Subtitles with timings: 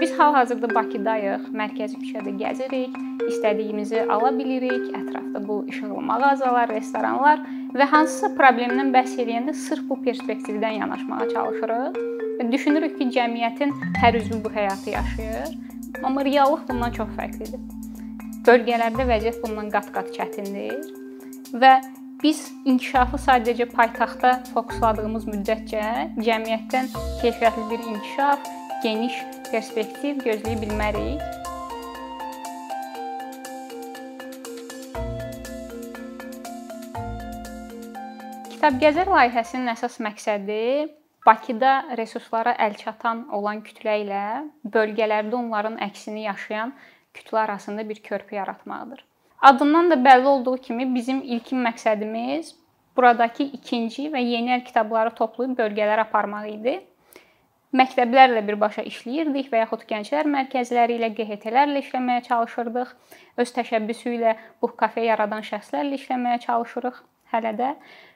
[0.00, 2.96] Biz hal-hazırda Bakıdayıq, mərkəzi küçədə gəzirik,
[3.28, 4.88] istədiyimizi ala bilirik.
[4.98, 12.00] Ətrafda bu işıqlı mağazalar, restoranlar və hansısa problemdən bəhs edəndə sırf bu perspektivdən yanaşmağa çalışırıq.
[12.52, 13.70] Düşünürük ki, cəmiyyətin
[14.02, 15.54] hər üzvü bu həyatı yaşayır,
[16.02, 17.62] amma reallıq bundan çox fərqlidir.
[18.46, 20.82] Bölgələrdə vəziyyət bundan qat-qat çətindir
[21.54, 21.78] və
[22.22, 25.86] biz inkişafı sadəcə paytaxtda fokusladığımız müddətcə
[26.18, 26.90] cəmiyyətdən
[27.22, 28.52] keyfiyyətli bir inkişaf,
[28.84, 29.14] geniş
[29.48, 31.22] perspektiv gözləyə bilmərik.
[38.52, 40.60] Kitabgəzər layihəsinin əsas məqsədi
[41.24, 44.24] Bakıda resurslara əlçatan olan kütlə ilə
[44.76, 46.74] bölgələrdə onların əksini yaşayan
[47.16, 49.00] kütlə arasında bir körpü yaratmaqdır.
[49.40, 52.52] Adından da bəlli olduğu kimi bizim ilkin məqsədimiz
[52.96, 56.82] buradakı ikinci və yeni əl kitabları toplayıb bölgələrə aparmaq idi
[57.74, 62.94] məktəblərlə birbaşa işləyirdik və yaxud gənclər mərkəzləri ilə, QHT-lərlə işləməyə çalışırdıq.
[63.42, 67.00] Öz təşəbbüsü ilə bu kafe yaradan şəxslərlə işləməyə çalışırıq
[67.34, 67.70] hələ də.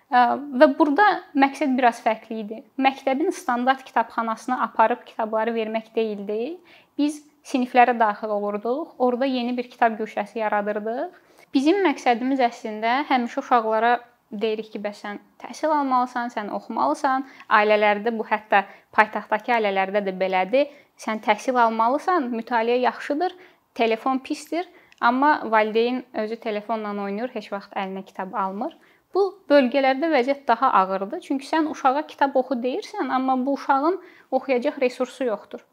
[0.09, 2.62] Və burada məqsəd biraz fərqli idi.
[2.81, 6.56] Məktəbin standart kitabxanasına aparıb kitabları vermək deyildi.
[6.98, 8.95] Biz siniflərə daxil olurduq.
[8.98, 11.12] Orda yeni bir kitab güşəsi yaradırdıq.
[11.55, 13.92] Bizim məqsədimiz əslində həmişə uşaqlara
[14.33, 17.27] deyirik ki, bəs sən təhsil almalısan, sən oxumalısan.
[17.59, 18.65] Ailələrdə bu hətta
[18.97, 20.69] paytaxtdakı ailələrdə də belədir.
[20.98, 23.35] Sən təhsil almalısan, mütaliə yaxşıdır,
[23.75, 24.69] telefon pisdir,
[25.01, 28.77] amma valideyn özü telefonla oynayır, heç vaxt əlinə kitab almır.
[29.15, 31.20] Bu bölgələrdə vəziyyət daha ağırdır.
[31.25, 35.65] Çünki sən uşağa kitab oxu deyirsən, amma bu uşağın oxuyacaq resursu yoxdur.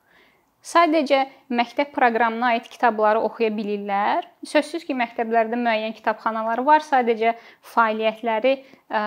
[0.66, 1.19] Sadəcə
[1.53, 4.25] məktəb proqramına aid kitabları oxuya bilirlər.
[4.49, 7.35] Sözsüz ki, məktəblərdə müəyyən kitabxanalar var, sadəcə
[7.73, 9.02] fəaliyyətləri ə,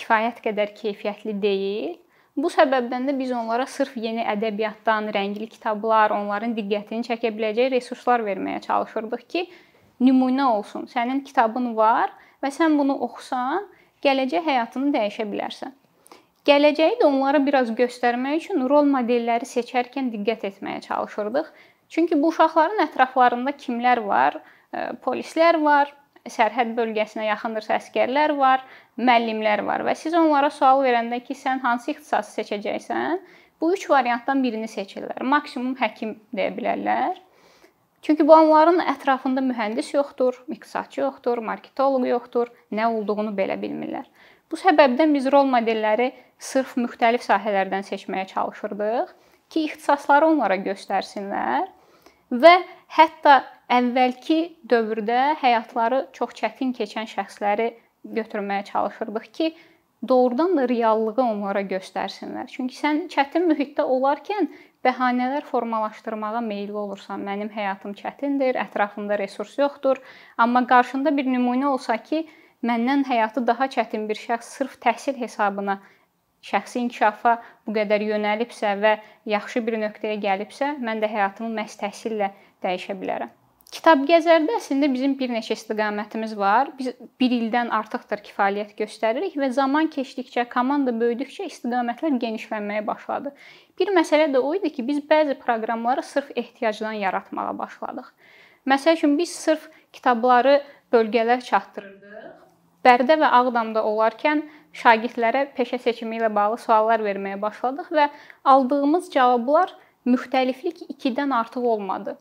[0.00, 1.98] kifayət qədər keyfiyyətli deyil.
[2.38, 8.24] Bu səbəbdən də biz onlara sırf yeni ədəbiyyatdan, rəngli kitablar, onların diqqətini çəkə biləcək resurslar
[8.24, 9.44] verməyə çalışırdıq ki,
[10.00, 10.86] nümunə olsun.
[10.88, 13.66] Sənin kitabın var və sən bunu oxusan,
[14.06, 15.74] gələcək həyatını dəyişə bilərsən.
[16.48, 21.48] Gələcəyi də onlara biraz göstərmək üçün rol modelləri seçərkən diqqət etməyə çalışırdıq.
[21.92, 24.38] Çünki bu uşaqların ətraflarında kimlər var?
[25.04, 25.92] Polislər var,
[26.28, 28.64] sərhəd bölgəsinə yaxındırsa əsgərlər var,
[28.96, 33.20] müəllimlər var və siz onlara sual verəndə ki, sən hansı ixtisası seçəcəksən,
[33.60, 35.20] bu üç variantdan birini seçirlər.
[35.24, 37.18] Maksimum həkim deyə bilərlər.
[38.04, 44.06] Çünki bu onların ətrafında mühəndis yoxdur, iqtisadçı yoxdur, marketoloq yoxdur, nə olduğunu belə bilmirlər.
[44.48, 49.14] Bu səbəbdən biz rol modelləri sırf müxtəlif sahələrdən seçməyə çalışırdıq
[49.50, 51.68] ki, ixtisasları onlara göstərsinlər
[52.30, 52.54] və
[52.98, 53.40] hətta
[53.72, 54.38] əvvəlki
[54.70, 57.72] dövrdə həyatları çox çətin keçən şəxsləri
[58.04, 59.52] götürməyə çalışırdıq ki,
[60.08, 62.46] doğrudan da reallığı onlara göstərsinlər.
[62.46, 64.48] Çünki sən çətin mühitdə olarkən
[64.86, 67.24] bəhanələr formalaşdırmağa meylli olursan.
[67.26, 69.98] Mənim həyatım çətindir, ətrafımda resurs yoxdur,
[70.38, 72.26] amma qarşında bir nümunə olsa ki,
[72.62, 75.80] məndən həyatı daha çətin bir şəxs sırf təhsil hesabına
[76.44, 77.34] şəxsi inkişafa
[77.66, 78.94] bu qədər yönəlibsə və
[79.32, 82.30] yaxşı bir nöqtəyə gəlibsə, mən də həyatımı məhz təhsillə
[82.64, 83.34] dəyişə bilərəm.
[83.68, 86.70] Kitab gəzərdə əslində bizim bir neçə istiqamətimiz var.
[86.78, 93.34] Biz 1 ildən artıqdır ki, fəaliyyət göstəririk və zaman keçdikcə, komanda böyüdükcə istiqamətlər genişlənməyə başladı.
[93.78, 98.08] Bir məsələ də o idi ki, biz bəzi proqramları sırf ehtiyacdan yaratmağa başladıq.
[98.72, 100.62] Məsəl üçün biz sırf kitabları
[100.92, 102.08] bölgələr çatdırırdıq
[102.86, 104.44] Bərdə və Ağdamda olarkən
[104.82, 108.08] şagirdlərə peşə seçimi ilə bağlı suallar verməyə başladıq və
[108.54, 109.74] aldığımız cavablar
[110.06, 112.16] müxtəliflik 2-dən artıq olmadı.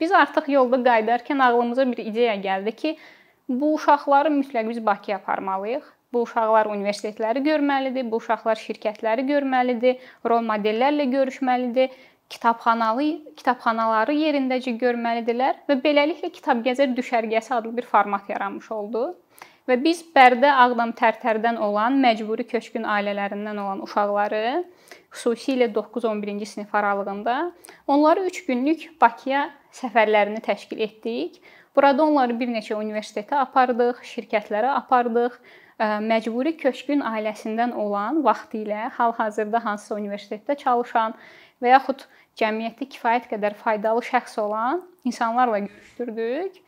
[0.00, 2.96] Biz artıq yolda qayıdarkən ağlımıza bir ideya gəldi ki,
[3.48, 5.84] bu uşaqları mütləq biz Bakıya aparmalıyıq.
[6.12, 9.96] Bu uşaqlar universitetləri görməlidir, bu uşaqlar şirkətləri görməlidir,
[10.30, 11.90] rol modellərlə görüşməlidir,
[12.30, 19.02] kitabxanalı kitabxanaları yerindəcə görməlidirlər və beləliklə kitabgəzər düşərgəsi adlı bir format yaranmış oldu.
[19.64, 24.60] Və biz Bərdə, Ağdam, Tərtərdən olan məcburi köçkün ailələrindən olan uşaqları
[25.14, 27.36] xüsusilə 9-11-ci sinif aralığında
[27.86, 31.40] onları 3 günlük Bakıya səfərlərini təşkil etdik.
[31.76, 35.40] Burada onları bir neçə universitetə apardıq, şirkətlərə apardıq.
[35.80, 41.16] Məcburi köçkün ailəsindən olan vaxtilə hal-hazırda hansısa universitetdə çalışan
[41.64, 42.04] və yaxud
[42.38, 46.62] cəmiyyətdə kifayət qədər faydalı şəxs olan insanlarla görüşdürdük,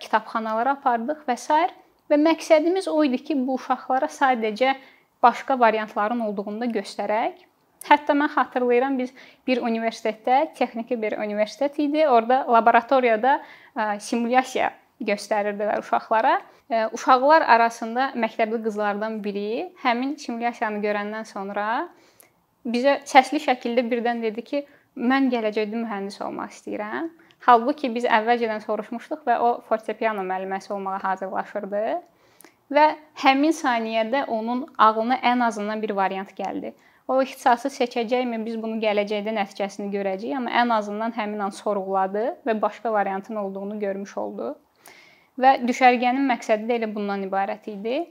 [0.00, 1.66] kitabxanalara apardıq və s.
[2.10, 4.74] Və məqsədimiz o idi ki, bu uşaqlara sadəcə
[5.22, 7.46] başqa variantların olduğunu da göstərək.
[7.86, 9.12] Hətta mən xatırlayıram biz
[9.46, 12.02] bir universitetdə, texniki bir universitet idi.
[12.08, 13.38] Orda laboratoriyada
[13.98, 16.34] simulyasiya göstərirdilər uşaqlara.
[16.92, 21.88] Uşaqlar arasında məktəbli qızlardan biri həmin simulyasiyanı görəndən sonra
[22.66, 24.66] bizə səsli şəkildə birdən dedi ki,
[25.00, 27.08] mən gələcəkdə mühəndis olmaq istəyirəm.
[27.46, 31.84] Halbuki biz əvvəlcədən soruşmuşduq və o fortepiano müəlliməsi olmağa hazırlaşırdı.
[32.70, 32.84] Və
[33.22, 36.74] həmin saniyədə onun ağlına ən azından bir variant gəldi.
[37.10, 42.54] O ixtisası seçəcəkmi, biz bunu gələcəkdə nəticəsini görəcəyik, amma ən azından həmin an sorğuladı və
[42.62, 44.52] başqa variantın olduğunu görmüş oldu.
[45.40, 48.04] Və düşərgənin məqsədi də elə bundan ibarət idi.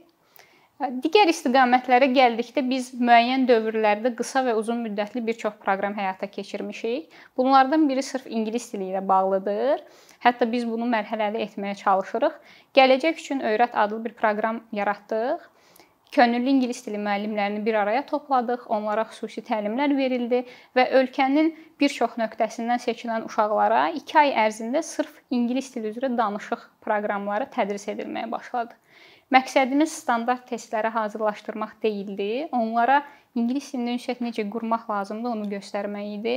[0.80, 7.10] Digər istiqamətlərə gəldikdə biz müəyyən dövrlərdə qısa və uzun müddətli bir çox proqram həyata keçirmişik.
[7.36, 9.82] Bunlardan biri sırf ingilis dili ilə bağlıdır.
[10.24, 12.40] Hətta biz bunu mərhələli etməyə çalışırıq.
[12.80, 15.44] Gələcək üçün Öyrət adlı bir proqram yaratdıq.
[16.16, 20.46] Könüllü ingilis dili müəllimlərini bir araya topladıq, onlara xüsusi təlimlər verildi
[20.76, 26.64] və ölkənin bir çox nöqtəsindən seçilən uşaqlara 2 ay ərzində sırf ingilis dili üzrə danışıq
[26.88, 28.74] proqramları tədris edilməyə başladı.
[29.30, 32.48] Məqsədimiz standart testlərə hazırlaşdırmaq deyildi.
[32.50, 32.96] Onlara
[33.38, 36.32] ingilis dilində ünsiyyət necə qurmaq lazımdır, onu göstərmək idi.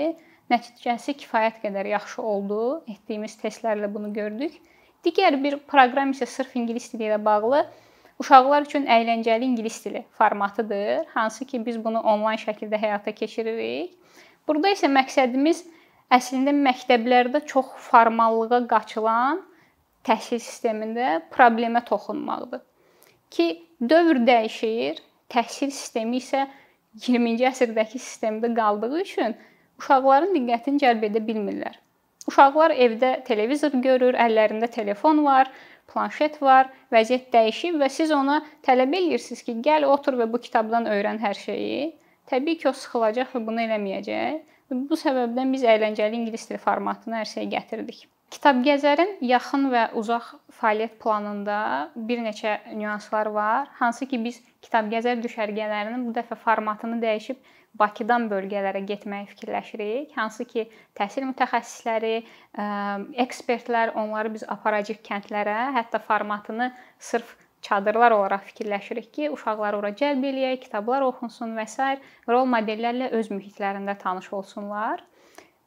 [0.53, 2.59] Nəticəsi kifayət qədər yaxşı oldu.
[2.93, 4.59] Etdiyimiz testlərlə bunu gördük.
[5.05, 7.63] Digər bir proqram isə sırf ingilis dili ilə bağlı
[8.21, 11.07] uşaqlar üçün əyləncəli ingilis dili formatıdır.
[11.15, 13.95] Hansı ki biz bunu onlayn şəkildə həyata keçiririk.
[14.45, 15.63] Burada isə məqsədimiz
[16.13, 19.41] əslində məktəblərdə çox formallığa qaçılan
[20.05, 22.61] təhsil sistemində problemə toxunmaqdır
[23.35, 23.47] ki,
[23.81, 24.99] dövr dəyişir,
[25.33, 26.45] təhsil sistemi isə
[27.05, 29.35] 20-ci əsrdəki sistemdə qaldığı üçün
[29.81, 31.79] uşaqların diqqətini cəlb edə bilmirlər.
[32.29, 35.49] Uşaqlar evdə televizor görür, əllərində telefon var,
[35.91, 40.87] planşet var, vəziyyət dəyişib və siz ona tələb eləyirsiniz ki, gəl otur və bu kitabdan
[40.93, 41.91] öyrən hər şeyi.
[42.31, 44.41] Təbii ki, o sıxılacaq və bunu eləməyəcək.
[44.73, 48.05] Bu səbəbdən biz əyləncəli ingilis dili formatını hər şeyə gətirdik.
[48.33, 51.57] Kitabgəzərin yaxın və uzaq fəaliyyət planında
[52.09, 53.67] bir neçə nüanslar var.
[53.77, 57.43] Hansı ki biz kitabgəzər düşərgələrinin bu dəfə formatını dəyişib
[57.77, 60.11] Bakıdan bölgələrə getməyi fikirləşirik.
[60.17, 62.19] Hansı ki təhsil mütəxəssisləri,
[63.23, 66.69] ekspertlər onları biz aparacağıq kəndlərə, hətta formatını
[67.01, 67.33] sırf
[67.65, 71.95] çadırlar olaraq fikirləşirik ki, uşaqları ora cəlb eləyək, kitablar oxunsun və s.
[72.29, 75.01] rol modellərlə öz mühitlərində tanış olsunlar.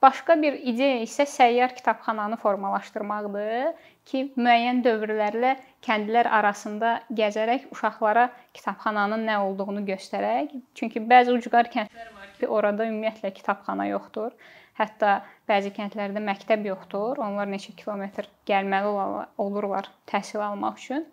[0.02, 3.70] Başqa bir ideya isə səyyar kitabxananı formalaşdırmaqdır
[4.08, 5.54] ki, müəyyən dövrlərlə
[5.86, 6.90] kəndlər arasında
[7.20, 8.26] gəzərək uşaqlara
[8.58, 10.52] kitabxananın nə olduğunu göstərək.
[10.76, 14.36] Çünki bəzi ucqar kəndlər var ki, orada ümumiyyətlə kitabxana yoxdur.
[14.76, 15.16] Hətta
[15.48, 17.16] bəzi kəndlərdə məktəb yoxdur.
[17.24, 18.92] Onlar neçə kilometr gəlməli
[19.40, 21.08] olurlar təhsil almaq üçün.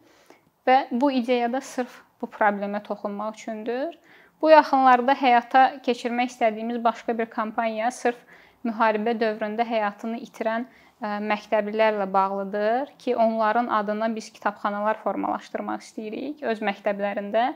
[0.68, 3.96] Və bu ideya da sırf bu problemə toxunmaq üçündür.
[4.42, 8.20] Bu yaxınlarda həyata keçirmək istədiyimiz başqa bir kampaniya sırf
[8.68, 10.66] müharibə dövründə həyatını itirən
[11.04, 17.54] məktəblilərlə bağlıdır ki, onların adına biz kitabxanalar formalaşdırmaq istəyirik öz məktəblərində.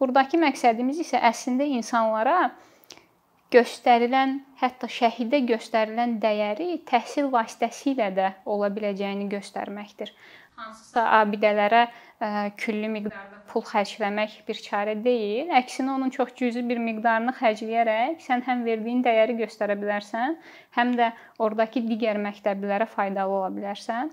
[0.00, 2.52] Buradakı məqsədimiz isə əslində insanlara
[3.54, 10.12] göstərilən, hətta şəhidə göstərilən dəyəri təhsil vasitəsilə də ola biləcəyini göstərməkdir.
[10.56, 11.86] Hansısa abidələrə
[12.56, 15.50] külli miqdarda pul xərcləmək bir çarə deyil.
[15.58, 20.38] Əksinə onun çox cüzi bir miqdarını xərcləyərək sən həm verdiyin dəyəri göstərə bilərsən,
[20.78, 24.10] həm də ordakı digər məktəblilərə faydalı ola bilərsən.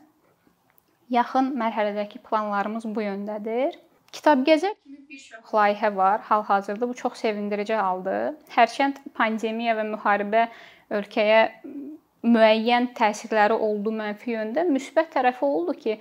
[1.13, 3.79] Yaxın mərhələdəki planlarımız bu yöndədir.
[4.13, 6.21] Kitabgəzər kimi bir çox layihə var.
[6.27, 8.35] Hal-hazırda bu çox sevindirici haldır.
[8.55, 10.47] Hərçənd pandemiya və müharibə
[10.93, 11.41] ölkəyə
[12.23, 15.97] müəyyən təsirləri oldu mənfi yöndə, müsbət tərəfi oldu ki,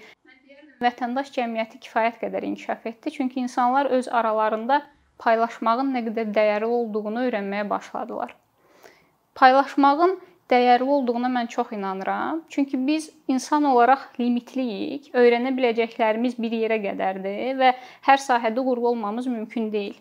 [0.84, 3.10] vətəndaş cəmiyyəti kifayət qədər inkişaf etdi.
[3.10, 4.82] Çünki insanlar öz aralarında
[5.22, 8.34] paylaşmağın nə qədər dəyərli olduğunu öyrənməyə başladılar.
[9.34, 10.16] Paylaşmağın
[10.52, 12.42] dəyərli olduğuna mən çox inanıram.
[12.48, 15.12] Çünki biz insan olaraq limitliyik.
[15.14, 17.74] Öyrənə biləcəklərimiz bir yerə qədərdir və
[18.08, 19.94] hər sahədə uğurlu olmamız mümkün deyil.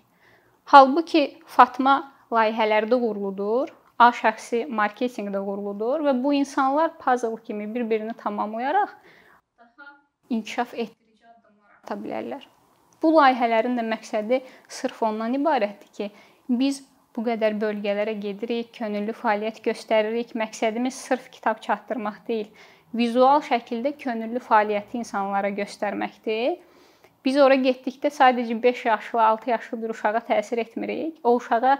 [0.66, 3.72] Halbuki Fatma layihələrdə uğurludur.
[4.02, 8.96] A şəxsi marketinqdə uğurludur və bu insanlar puzzle kimi bir-birini tamamlayaraq
[10.38, 12.48] inkişaf etdirici addımlar ata bilərlər.
[13.02, 16.10] Bu layihələrin də məqsədi sırf ondan ibarətdir ki,
[16.50, 16.84] biz
[17.16, 20.36] bu qədər bölgələrə gedirik, könüllü fəaliyyət göstəririk.
[20.38, 22.52] Məqsədimiz sırf kitab çatdırmaq deyil,
[22.96, 26.60] vizual şəkildə könüllü fəaliyyəti insanlara göstərməkdir.
[27.26, 31.20] Biz ora getdikdə sadəcə 5 yaşlı, 6 yaşlı bir uşağa təsir etmirik.
[31.24, 31.76] O uşağa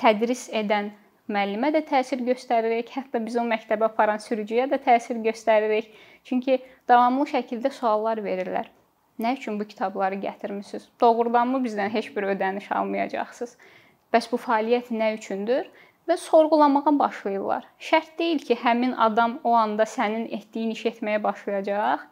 [0.00, 0.92] tədris edən
[1.32, 5.88] müəllimə də təsir göstəririk, hətta biz o məktəbə aparan sürücüyə də təsir göstəririk.
[6.24, 8.68] Çünki davamlı şəkildə suallar verirlər.
[9.20, 10.88] Nə üçün bu kitabları gətirmisiniz?
[11.00, 13.56] Doğrudanmı bizdən heç bir ödəniş almayacaqsınız?
[14.12, 15.68] Bəs bu fəaliyyət nə üçündür?
[16.08, 17.64] Və sorğulamağa başlayırlar.
[17.80, 22.02] Şərt deyil ki, həmin adam o anda sənin etdiyin iş etməyə başlayacaq.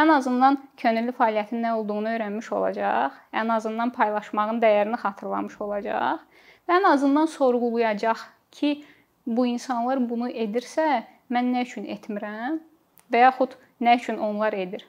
[0.00, 3.18] Ən azından könüllü fəaliyyətin nə olduğunu öyrənmiş olacaq.
[3.34, 6.22] Ən azından paylaşmağın dəyərini xatırlamış olacaq.
[6.68, 8.22] Və ən azından sorğulayacaq
[8.52, 8.84] ki,
[9.26, 12.60] bu insanlar bunu edirsə, mən nə üçün etmirəm?
[13.12, 14.84] Və yaxud nə üçün onlar edir?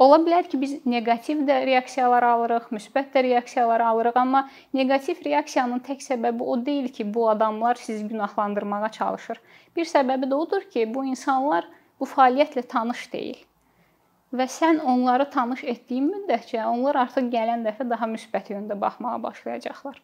[0.00, 5.82] Ola bilər ki, biz neqativ də reaksiyalar alırıq, müsbət də reaksiyalar alırıq, amma neqativ reaksiyanın
[5.84, 9.40] tək səbəbi o deyil ki, bu adamlar sizi günahlandırmağa çalışır.
[9.76, 11.68] Bir səbəbi də odur ki, bu insanlar
[12.00, 13.42] bu fəaliyyətlə tanış deyil.
[14.32, 20.00] Və sən onları tanış etdiyin müddətcə onlar artıq gələn dəfə daha müsbət yöndə baxmağa başlayacaqlar.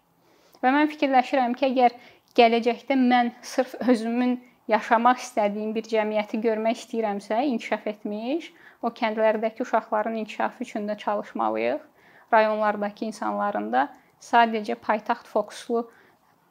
[0.60, 1.96] Və mən fikirləşirəm ki, əgər
[2.36, 4.38] gələcəkdə mən sırf özümün
[4.68, 8.50] yaşamaq istədiyim bir cəmiyyəti görmək istəyirəmsə, inkişaf etmiş,
[8.82, 11.84] o kəndlərdəki uşaqların inkişafı üçün də çalışmalıyıq.
[12.32, 13.88] Rayonlardakı insanların da
[14.20, 15.86] sadəcə paytaxt fokuslu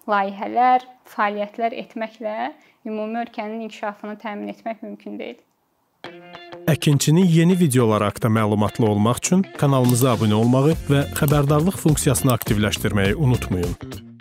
[0.08, 2.54] layihələr, fəaliyyətlər etməklə
[2.86, 5.42] ümumi ölkənin inkişafını təmin etmək mümkün deyil.
[6.70, 14.05] Əkinçinin yeni videoları haqqında məlumatlı olmaq üçün kanalımıza abunə olmağı və xəbərdarlıq funksiyasını aktivləşdirməyi unutmayın.